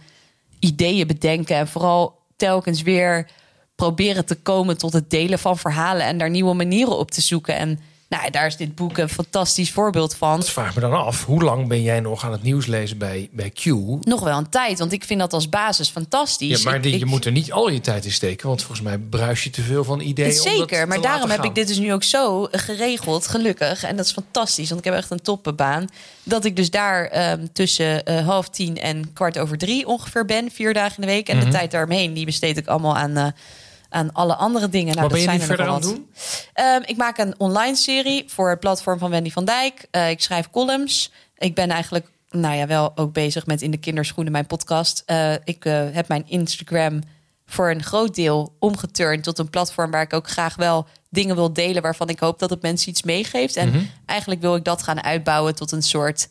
[0.59, 1.57] ideeën bedenken.
[1.57, 3.31] En vooral telkens weer
[3.75, 6.07] proberen te komen tot het delen van verhalen.
[6.07, 7.57] En daar nieuwe manieren op te zoeken.
[7.57, 10.37] En nou, daar is dit boek een fantastisch voorbeeld van.
[10.41, 11.25] Dat vraag me dan af.
[11.25, 13.65] Hoe lang ben jij nog aan het nieuws lezen bij, bij Q?
[14.01, 16.63] Nog wel een tijd, want ik vind dat als basis fantastisch.
[16.63, 18.47] Ja, maar die, ik- je moet er niet al je tijd in steken.
[18.49, 20.33] Want volgens mij bruis je te veel van ideeën.
[20.33, 23.83] Zeker, maar daarom heb ik dit dus nu ook zo geregeld, gelukkig.
[23.85, 25.87] En dat is fantastisch, want ik heb echt een toppenbaan.
[26.23, 30.51] Dat ik dus daar ehm, tussen eh, half tien en kwart over drie ongeveer ben.
[30.51, 31.29] Vier dagen in de week.
[31.29, 31.45] En Mhm.
[31.47, 33.27] de tijd daaromheen, die besteed ik allemaal aan, eh,
[33.89, 34.95] aan alle andere dingen.
[34.97, 36.11] Nou, Wat ben je dat zijn er verder aan doen?
[36.53, 39.87] Ehm, ik maak een online serie voor het platform van Wendy van Dijk.
[39.91, 41.13] Eh, ik schrijf columns.
[41.37, 45.03] Ik ben eigenlijk, nou ja, wel ook bezig met In de Kinderschoenen, mijn podcast.
[45.07, 47.01] Eh, ik eh, heb mijn Instagram
[47.47, 51.53] voor een groot deel omgeturnd tot een platform waar ik ook graag wel dingen wil
[51.53, 53.57] delen waarvan ik hoop dat het mensen iets meegeeft.
[53.57, 53.83] En Mhm.
[54.07, 56.29] eigenlijk wil ik dat gaan uitbouwen tot een soort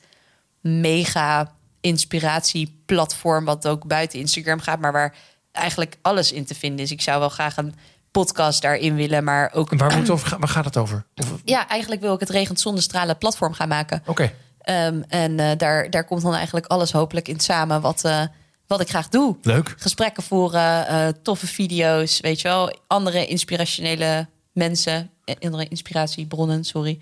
[0.62, 5.16] mega inspiratieplatform wat ook buiten Instagram gaat, maar waar
[5.56, 6.92] eigenlijk alles in te vinden is.
[6.92, 7.76] Ik zou wel graag een
[8.12, 11.06] podcast daarin willen, maar ook En Waar, moet het over, waar gaat het over?
[11.16, 14.04] Of- ja, eigenlijk wil ik het Regent Zonnestralen platform gaan maken.
[14.06, 14.32] Oké.
[14.60, 18.22] Ehm, en eh, daar, daar komt dan eigenlijk alles hopelijk in samen wat, eh,
[18.68, 19.36] wat ik graag doe.
[19.42, 19.74] Leuk.
[19.78, 22.78] Gesprekken voeren, eh, toffe video's, weet je wel.
[22.88, 27.00] Andere inspirationele mensen andere inspiratiebronnen, sorry.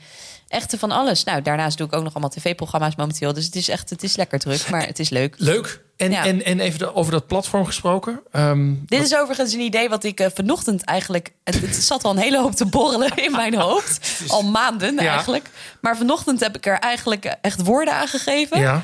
[0.54, 1.24] Echt van alles.
[1.24, 3.34] Nou, daarnaast doe ik ook nog allemaal tv-programma's momenteel.
[3.34, 5.36] Dus het is echt, het is lekker druk, maar het is leuk.
[5.38, 5.82] Leuk.
[5.98, 6.26] En, Ja.
[6.26, 8.20] en, en even de- over dat platform gesproken.
[8.32, 11.32] Ehm, Dit is overigens een idee wat ik eh, vanochtend eigenlijk...
[11.44, 14.10] Het, het zat al een hele hoop te borrelen in mijn hoofd.
[14.28, 15.12] Al maanden Ja.
[15.12, 15.50] eigenlijk.
[15.82, 18.60] Maar vanochtend heb ik er eigenlijk echt woorden aan gegeven.
[18.60, 18.82] ja.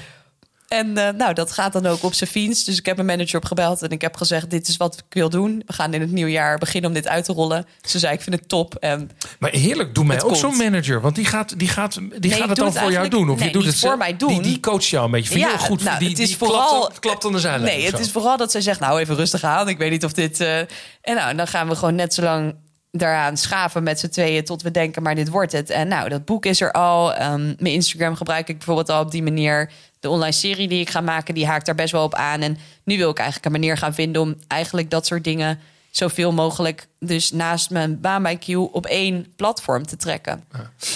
[0.69, 2.63] En eh, nou, dat gaat dan ook op zijn fiets.
[2.63, 4.49] Dus ik heb mijn manager opgebeld en ik heb gezegd...
[4.49, 5.63] dit is wat ik wil doen.
[5.65, 7.65] We gaan in het nieuwe jaar beginnen om dit uit te rollen.
[7.81, 8.75] Ze zei, ik vind het top.
[8.75, 11.01] En Maar heerlijk, doe mij ook zo'n manager.
[11.01, 13.29] Want die gaat, die gaat, die Nee, gaat het dan het voor jou doen.
[13.29, 14.27] Of nee, je doet het voor mij doen.
[14.29, 15.29] Die, die coacht jou een beetje.
[15.29, 17.77] Van, ja, goed, nou, die, het is die vooral klapt, klapt aan de zijlijn.
[17.77, 19.69] Nee, het is vooral dat zij zegt, nou even rustig aan.
[19.69, 20.39] Ik weet niet of dit...
[20.39, 20.67] eh, En
[21.15, 22.55] nou, dan gaan we gewoon net zo lang
[22.91, 24.45] daaraan schaven met z'n tweeën...
[24.45, 25.69] tot we denken, maar dit wordt het.
[25.69, 27.13] En nou, dat boek is er al.
[27.13, 29.71] Ehm, mijn Instagram gebruik ik bijvoorbeeld al op die manier.
[29.99, 32.41] De online serie die ik ga maken, die haakt daar best wel op aan.
[32.41, 34.21] En nu wil ik eigenlijk een manier gaan vinden...
[34.21, 36.87] om eigenlijk dat soort dingen zoveel mogelijk...
[36.99, 40.43] dus naast mijn baan bij Q op één platform te trekken.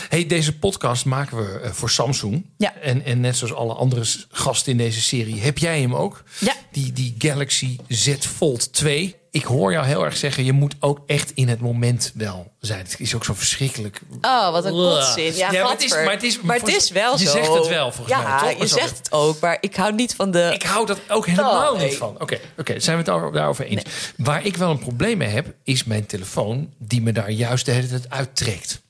[0.10, 2.46] Hey, deze podcast maken we eh, voor Samsung.
[2.58, 2.76] Ja.
[2.76, 6.24] En, en net zoals alle andere gasten in deze serie, heb jij hem ook?
[6.40, 6.54] Ja.
[6.72, 9.22] Die, die Galaxy Z Fold 2.
[9.34, 12.80] Ik hoor jou heel erg zeggen, je moet ook echt in het moment wel zijn.
[12.80, 14.02] Het is ook zo verschrikkelijk.
[14.22, 15.36] Oh, wat een kotzin.
[15.36, 17.32] Ja, Ja, maar het is- maar het is- maar het is wel je zo.
[17.32, 18.62] zegt het wel, volgens ja, mij, toch?
[18.62, 20.52] je zegt het ook, maar ik hou niet van de...
[20.54, 21.88] Ik hou dat ook helemaal Oh, nee.
[21.90, 22.16] niet van.
[22.20, 23.84] Oké, oké, zijn we het daar- daarover eens?
[24.18, 27.72] Waar ik wel een probleem mee heb, is mijn telefoon die me daar juist de
[27.72, 28.82] hele tijd uittrekt.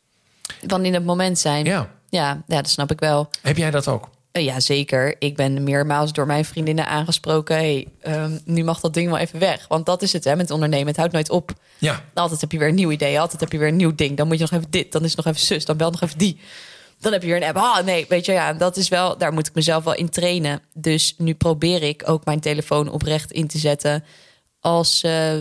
[0.67, 1.65] van in het moment zijn.
[1.65, 1.89] Ja.
[2.10, 3.29] Ja, ja, dat snap ik wel.
[3.41, 4.10] Heb jij dat ook?
[4.34, 5.15] Eh, Ja, zeker.
[5.19, 7.56] Ik ben meermaals door mijn vriendinnen aangesproken.
[7.56, 9.65] Hey, ehm, nu mag dat ding wel even weg.
[9.67, 10.88] Want dat is het hè, met ondernemen.
[10.88, 11.52] Het houdt nooit op.
[11.78, 12.04] Ja.
[12.13, 13.19] Altijd heb je weer een nieuw idee.
[13.19, 14.17] Altijd heb je weer een nieuw ding.
[14.17, 14.91] Dan moet je nog even dit.
[14.91, 15.65] Dan is het nog even zus.
[15.65, 16.39] Dan bel nog even die.
[17.00, 17.58] Dan heb je weer een app.
[17.58, 19.17] Ah, nee, weet je, ja, dat is wel.
[19.17, 20.62] Daar moet ik mezelf wel in trainen.
[20.74, 24.04] Dus nu probeer ik ook mijn telefoon oprecht in te zetten
[24.60, 25.34] als eh,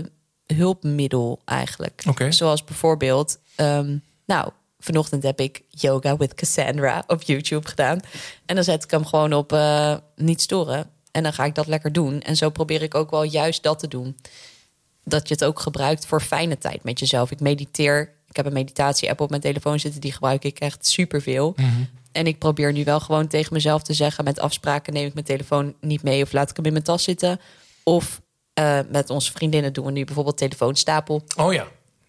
[0.46, 2.02] hulpmiddel eigenlijk.
[2.08, 2.32] Oké.
[2.32, 4.50] Zoals bijvoorbeeld, ehm, nou,
[4.84, 8.00] vanochtend heb ik yoga with Cassandra op YouTube gedaan.
[8.46, 10.90] En dan zet ik hem gewoon op eh, niet storen.
[11.10, 12.20] En dan ga ik dat lekker doen.
[12.20, 14.16] En zo probeer ik ook wel juist dat te doen.
[15.04, 17.30] Dat je het ook gebruikt voor fijne tijd met jezelf.
[17.30, 18.12] Ik mediteer.
[18.28, 20.00] Ik heb een meditatie-app op mijn telefoon zitten.
[20.00, 21.54] Die gebruik ik echt superveel.
[22.12, 24.24] En ik probeer nu wel gewoon tegen mezelf te zeggen...
[24.24, 26.22] met afspraken neem ik mijn telefoon niet mee...
[26.22, 27.40] of laat ik hem in mijn tas zitten.
[27.82, 28.20] Of
[28.54, 31.22] eh, met onze vriendinnen doen we nu bijvoorbeeld telefoonstapel.
[31.36, 31.66] Oh ja.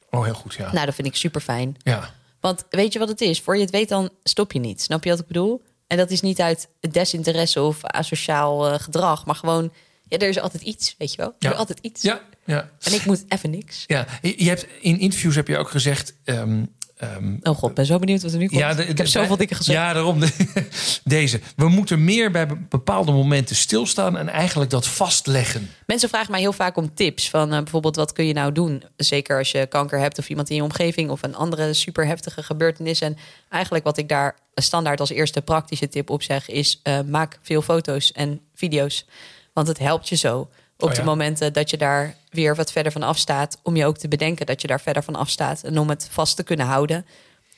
[0.09, 0.73] Oh, heel goed, ja.
[0.73, 1.75] Nou, dat vind ik super fijn.
[1.83, 2.13] Ja.
[2.43, 3.41] Want weet je wat het is?
[3.41, 4.81] Voor je het weet, dan stop je niet.
[4.81, 5.63] Snap je wat ik bedoel?
[5.87, 9.73] En dat is niet uit desinteresse of asociaal eh, gedrag, maar gewoon,
[10.07, 11.27] ja, er is altijd iets, weet je wel?
[11.27, 11.51] Er Ja.
[11.51, 12.01] is altijd iets.
[12.01, 12.69] Ja, ja.
[12.79, 13.83] En ik moet even niks.
[13.87, 14.07] ja.
[14.21, 16.13] Je je hebt, in interviews heb je ook gezegd...
[16.23, 16.65] ehm,
[17.11, 18.59] ehm, Oh god, ik ben zo benieuwd wat er nu komt.
[18.59, 19.77] Ja, de- ik heb zoveel dingen gezegd.
[19.77, 20.19] Ja, daarom.
[21.03, 21.39] Deze.
[21.55, 25.69] We moeten meer bij be- bepaalde momenten stilstaan en eigenlijk dat vastleggen.
[25.85, 28.83] Mensen vragen mij heel vaak om tips van eh, bijvoorbeeld wat kun je nou doen?
[28.97, 32.43] Zeker als je kanker hebt of iemand in je omgeving of een andere super heftige
[32.43, 33.01] gebeurtenis.
[33.01, 33.17] En
[33.49, 37.61] eigenlijk wat ik daar standaard als eerste praktische tip op zeg is eh, maak veel
[37.61, 39.05] foto's en video's.
[39.53, 40.49] Want het helpt je zo
[40.83, 41.01] op Oh ja.
[41.01, 43.57] de momenten dat je daar weer wat verder van afstaat.
[43.61, 45.63] Om je ook te bedenken dat je daar verder van afstaat.
[45.63, 47.05] En om het vast te kunnen houden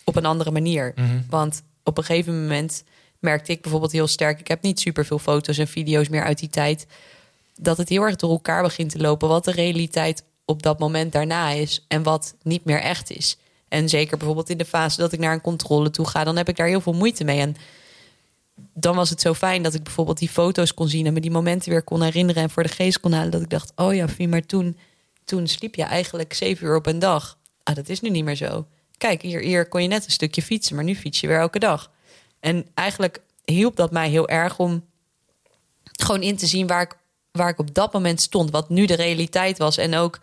[0.04, 0.94] op een andere manier.
[1.30, 2.84] Want op een gegeven moment
[3.20, 4.40] merkte ik bijvoorbeeld heel sterk...
[4.40, 6.88] ik heb niet super veel foto's en video's meer uit die tijd...
[7.56, 9.28] dat het heel erg door elkaar begint te lopen...
[9.28, 11.86] wat de realiteit op dat moment daarna is...
[11.88, 13.38] en wat niet meer echt is.
[13.68, 16.24] En zeker bijvoorbeeld in de fase dat ik naar een controle toe ga...
[16.24, 17.40] dan heb ik daar heel veel moeite mee.
[17.40, 17.56] En
[18.74, 21.06] dan was het zo fijn dat ik bijvoorbeeld die foto's kon zien...
[21.06, 23.32] en me die momenten weer kon herinneren en voor de geest kon halen...
[23.32, 24.78] dat ik dacht, oh ja, Fie, maar toen,
[25.26, 27.38] toen sliep je eigenlijk zeven uur op een dag.
[27.64, 28.68] Ah, dat is nu niet meer zo.
[28.98, 31.60] Kijk, hier, hier kon je net een stukje fietsen, maar nu fiets je weer elke
[31.60, 31.92] dag.
[32.40, 34.86] En eigenlijk hielp dat mij heel erg om
[35.92, 36.98] gewoon in te zien waar ik,
[37.32, 38.52] waar ik op dat moment stond.
[38.52, 39.78] Wat nu de realiteit was.
[39.78, 40.20] En ook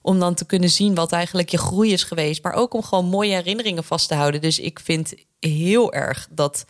[0.00, 2.42] om dan te kunnen zien wat eigenlijk je groei is geweest.
[2.42, 4.40] Maar ook om gewoon mooie herinneringen vast te houden.
[4.40, 6.66] Dus ik vind heel erg dat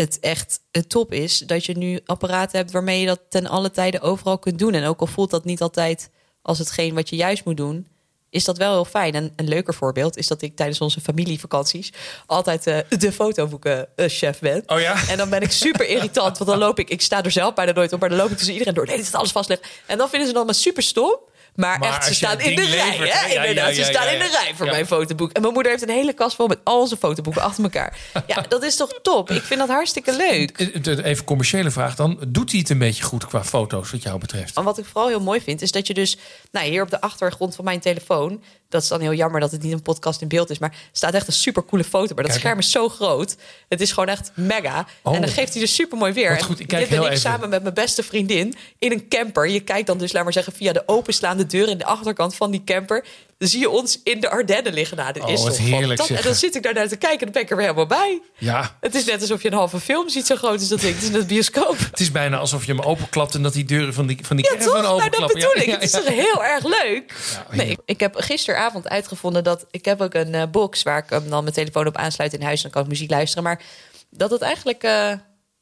[0.00, 3.70] het echt het top is dat je nu apparaten hebt waarmee je dat ten alle
[3.70, 4.74] tijden overal kunt doen.
[4.74, 6.10] En ook al voelt dat niet altijd
[6.42, 7.86] als hetgeen wat je juist moet doen,
[8.30, 9.14] is dat wel heel fijn.
[9.14, 11.92] En een leuker voorbeeld is dat ik tijdens onze familievakanties
[12.26, 14.62] altijd eh, de fotoboeken-chef ben.
[14.66, 15.08] Oh ja?
[15.08, 17.72] En dan ben ik super irritant, want dan loop ik, ik sta er zelf bijna
[17.72, 18.86] nooit op, maar dan loop ik tussen iedereen door.
[18.86, 19.68] Nee, dit is alles vastleggen.
[19.86, 21.18] En dan vinden ze dan maar super stom.
[21.54, 22.96] Maar, Maar echt, ze staan in de rij.
[22.96, 23.04] hè?
[23.04, 25.32] Ja, Inderdaad, ja, ze staan in de rij voor mijn fotoboek.
[25.32, 27.96] En mijn moeder heeft een hele kast vol met al zijn fotoboeken achter elkaar.
[28.26, 29.30] Ja, dat is toch top?
[29.30, 30.50] Ik vind dat hartstikke leuk.
[30.58, 32.18] Eh, eh, Even commerciële vraag dan.
[32.28, 34.56] Doet hij het een beetje goed qua foto's wat jou betreft?
[34.56, 36.16] En wat ik vooral heel mooi vind, is dat je dus...
[36.50, 38.42] Nou, hier op de achtergrond van mijn telefoon...
[38.68, 40.58] dat is dan heel jammer dat het niet een podcast in beeld is...
[40.58, 42.14] maar staat echt een super coole foto.
[42.14, 42.38] Maar dat Kijk.
[42.38, 43.36] scherm is zo groot.
[43.68, 44.86] Het is gewoon echt mega.
[45.02, 45.14] Oh.
[45.14, 46.40] En dan geeft hij dus super mooi weer.
[46.40, 47.30] Goed, ik kijk dit ben heel ik even.
[47.30, 49.48] samen met mijn beste vriendin in een camper.
[49.48, 52.34] Je kijkt dan dus, laat maar zeggen, via de openslaande de deur in de achterkant
[52.34, 53.04] van die camper.
[53.38, 54.96] Dan zie je ons in de Ardennen liggen.
[54.96, 56.00] Nou, dit Oh, is toch heerlijk.
[56.00, 57.86] En dan zit ik daar naar te kijken en dan ben ik er weer helemaal
[57.86, 58.20] bij.
[58.38, 60.94] Ja, Het is net alsof je een halve film ziet, zo groot is dat ding.
[60.94, 61.78] Het is net bioscoop.
[61.90, 64.44] het is bijna alsof je hem openklapt en dat die deuren van die, van die
[64.44, 64.82] Ja, caravan toch?
[64.82, 65.34] Nou, dat openklappen.
[65.40, 65.66] bedoel Ja, ik.
[65.66, 67.14] ja, Het is toch heel erg leuk?
[67.50, 69.66] Nee, ik- ik heb gisteravond uitgevonden dat...
[69.70, 72.42] Ik heb ook een eh, box waar ik hem dan mijn telefoon op aansluit in
[72.42, 72.56] huis...
[72.56, 73.44] en dan kan ik muziek luisteren.
[73.44, 73.62] Maar
[74.10, 74.82] dat het eigenlijk...
[74.82, 75.12] eh,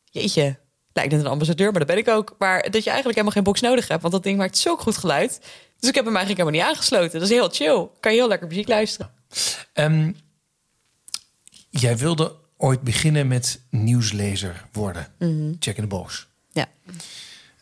[0.04, 0.56] jeetje,
[0.92, 2.34] lijkt net een ambassadeur, maar dat ben ik ook.
[2.38, 4.00] Maar dat je eigenlijk helemaal geen box nodig hebt.
[4.00, 5.40] Want dat ding maakt zo goed geluid.
[5.78, 7.20] Dus ik heb hem eigenlijk helemaal niet aangesloten.
[7.20, 7.88] Dat is heel chill.
[8.00, 9.10] Kan je heel lekker muziek luisteren.
[9.72, 10.12] Ehm,
[11.70, 15.06] jij wilde ooit beginnen met nieuwslezer worden.
[15.58, 16.26] Check in the box.
[16.52, 16.66] Ja.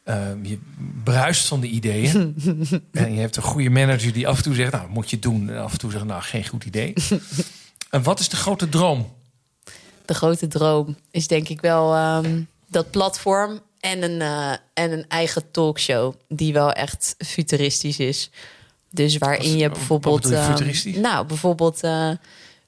[0.04, 0.58] Ehm, je
[1.04, 2.36] bruist van de ideeën.
[2.92, 4.72] en je hebt een goede manager die af en toe zegt...
[4.72, 5.50] nou, moet je doen.
[5.50, 6.92] En af en toe zegt, nou, geen goed idee.
[7.90, 9.14] en wat is de grote droom?
[10.06, 15.04] de grote droom is denk ik wel ehm, dat platform en een, eh, en een
[15.08, 18.30] eigen talkshow die wel echt futuristisch is.
[18.90, 20.28] Dus waarin je bijvoorbeeld.
[20.28, 20.96] je futuristisch?
[20.96, 21.82] nou, bijvoorbeeld.
[21.82, 22.10] eh,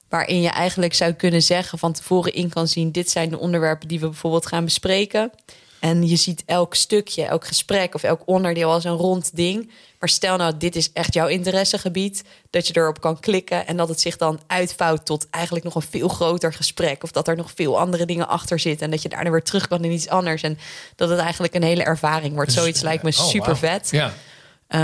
[0.09, 3.87] waarin je eigenlijk zou kunnen zeggen van tevoren in kan zien: dit zijn de onderwerpen
[3.87, 5.31] die we bijvoorbeeld gaan bespreken.
[5.79, 9.71] En je ziet elk stukje, elk gesprek of elk onderdeel als een rond ding.
[9.99, 12.23] Maar stel nou, dit is echt jouw interessegebied.
[12.49, 15.81] Dat je erop kan klikken en dat het zich dan uitvouwt tot eigenlijk nog een
[15.81, 17.03] veel groter gesprek.
[17.03, 18.85] Of dat er nog veel andere dingen achter zitten.
[18.85, 20.41] En dat je daarna weer terug kan in iets anders.
[20.41, 20.57] En
[20.95, 22.49] dat het eigenlijk een hele ervaring wordt.
[22.49, 23.29] Dus, Zoiets lijkt me oh, wauw.
[23.29, 23.89] super vet.
[23.91, 24.13] Ja.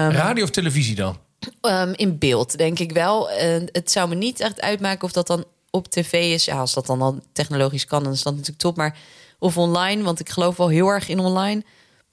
[0.10, 1.18] Radio of televisie dan?
[1.62, 3.30] Ehm, in beeld, denk ik wel.
[3.30, 6.46] En het zou me niet echt uitmaken of dat dan op tv is.
[6.46, 8.76] Ja, als dat dan al technologisch kan, dan is dat natuurlijk top.
[8.76, 8.98] Maar
[9.40, 11.64] of online, want ik geloof wel heel erg in online.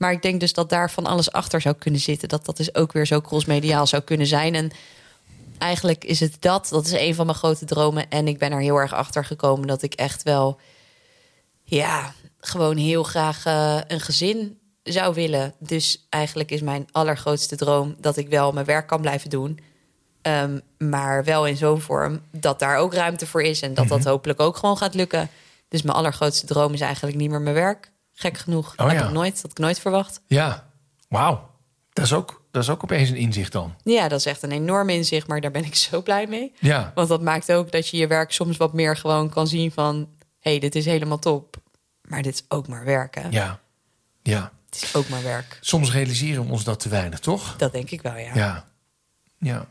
[0.03, 2.29] Maar ik denk dus dat daar van alles achter zou kunnen zitten.
[2.29, 4.55] Dat dat dus ook weer zo crossmediaal zou kunnen zijn.
[4.55, 4.71] En
[5.59, 6.69] eigenlijk is het dat.
[6.71, 8.11] Dat is een van mijn grote dromen.
[8.11, 10.59] En ik ben er heel erg achter gekomen dat ik echt wel...
[11.63, 15.55] Ja, gewoon heel graag eh, een gezin zou willen.
[15.59, 19.59] Dus eigenlijk is mijn allergrootste droom dat ik wel mijn werk kan blijven doen.
[20.23, 23.61] Ehm, maar wel in zo'n vorm dat daar ook ruimte voor is.
[23.61, 25.29] En dat dat hopelijk ook gewoon gaat lukken.
[25.69, 27.92] Dus mijn allergrootste droom is eigenlijk niet meer mijn werk.
[28.23, 28.73] Gek genoeg.
[28.77, 29.07] Oh heb ja.
[29.07, 30.21] ik nooit, dat had ik nooit verwacht.
[30.27, 30.67] Ja.
[31.09, 31.51] Wauw.
[31.93, 33.75] Dat is, ook, dat is ook opeens een inzicht dan.
[33.85, 36.53] Ja, dat is echt een enorm inzicht, maar daar ben ik zo blij mee.
[36.59, 36.93] Ja.
[36.95, 40.09] Want dat maakt ook dat je je werk soms wat meer gewoon kan zien van...
[40.41, 41.57] hé, hey, dit is helemaal top.
[42.03, 43.31] Maar dit is ook maar werken.
[43.31, 43.61] Ja.
[44.23, 44.53] Ja.
[44.71, 45.59] Het is ook maar werk.
[45.61, 47.57] Soms realiseren we ons dat te weinig, toch?
[47.57, 48.35] Dat denk ik wel, ja.
[48.35, 48.65] Ja.
[49.39, 49.67] Ja.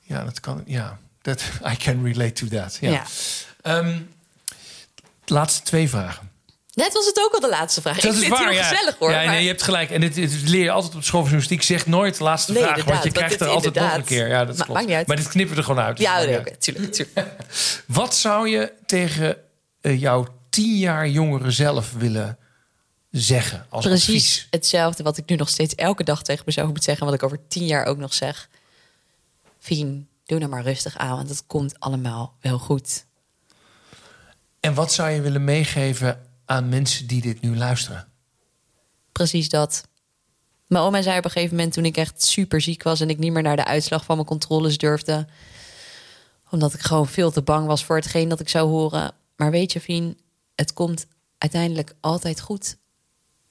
[0.00, 0.62] Ja, dat kan.
[0.66, 0.98] Ja.
[1.22, 2.78] Dat, I can relate to that.
[2.80, 2.90] Ja.
[2.90, 3.04] Ja.
[3.62, 4.00] Ehm,
[5.24, 6.29] laatste twee vragen.
[6.74, 7.96] Net was het ook al de laatste vraag.
[7.96, 8.62] ik vind het heel ja.
[8.62, 9.10] gezellig hoor.
[9.10, 9.90] Ja, maar- nee, je hebt gelijk.
[9.90, 11.62] En dit, dit leer je altijd op school van journalistiek.
[11.62, 14.28] Zeg nooit de laatste Nee, vraag, want je krijgt er altijd nog een keer.
[14.28, 14.72] Ja, dat Ma- klopt.
[14.72, 15.06] maakt niet uit.
[15.06, 15.96] Maar dit knippen we er gewoon uit.
[15.96, 17.26] dus Ja, nee, oké, tuurlijk, tuurlijk.
[17.86, 19.36] Wat zou je tegen
[19.80, 22.38] eh, jouw tien jaar jongere zelf willen
[23.10, 24.46] zeggen als Precies advies?
[24.50, 27.04] hetzelfde wat ik nu nog steeds elke dag tegen mezelf moet zeggen...
[27.06, 28.48] wat ik over tien jaar ook nog zeg.
[29.58, 33.04] Fien, doe nou maar rustig aan, want het komt allemaal wel goed.
[34.60, 38.08] En wat zou je willen meegeven aan mensen die dit nu luisteren?
[39.12, 39.88] Precies dat.
[40.66, 43.00] Mijn oma zei op een gegeven moment toen ik echt super ziek was...
[43.00, 45.26] en ik niet meer naar de uitslag van mijn controles durfde...
[46.50, 49.12] omdat ik gewoon veel te bang was voor hetgeen dat ik zou horen.
[49.36, 50.18] Maar weet je, Fien,
[50.54, 51.06] het komt
[51.38, 52.76] uiteindelijk altijd goed.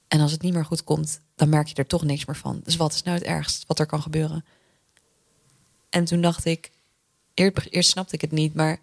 [0.08, 2.60] En als het niet meer goed komt, dan merk je er toch niks meer van.
[2.64, 4.44] Dus wat is nou het ergst wat er kan gebeuren?
[5.90, 6.70] En toen dacht ik...
[7.34, 8.80] Eerst, eerst snapte ik het niet, maar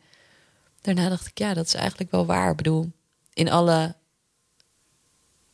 [0.82, 1.38] daarna dacht ik...
[1.38, 2.52] ja, dat is eigenlijk wel waar.
[2.52, 2.92] Ik bedoel,
[3.34, 3.96] in alle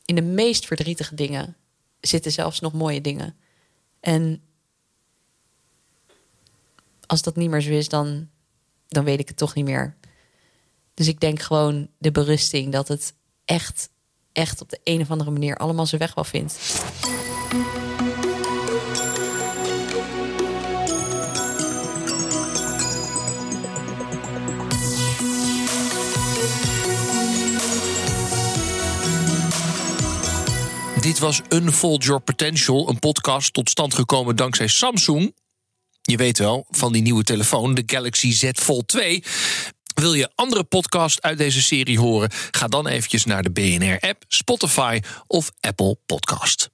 [0.05, 1.55] in de meest verdrietige dingen
[1.99, 3.35] zitten zelfs nog mooie dingen.
[3.99, 4.41] En
[7.05, 8.29] als dat niet meer zo is, dan,
[8.87, 9.95] dan weet ik het toch niet meer.
[10.93, 13.13] Dus ik denk gewoon de berusting dat het
[13.45, 13.89] echt,
[14.31, 16.83] echt op de een of andere manier allemaal zijn weg wel vindt.
[31.03, 35.35] Dit was Unfold Your Potential, een podcast tot stand gekomen dankzij Samsung.
[36.01, 39.23] Je weet wel, van die nieuwe telefoon, de Galaxy Z Fold 2.
[39.93, 42.29] Wil je andere podcasts uit deze serie horen?
[42.51, 46.69] Ga dan eventjes naar de BNR-app, Spotify of Apple Podcast.